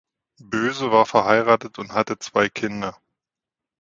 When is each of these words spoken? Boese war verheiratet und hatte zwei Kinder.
Boese 0.39 0.91
war 0.91 1.05
verheiratet 1.05 1.77
und 1.77 1.91
hatte 1.93 2.17
zwei 2.17 2.49
Kinder. 2.49 2.99